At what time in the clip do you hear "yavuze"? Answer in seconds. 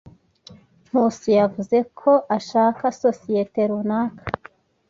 1.39-1.77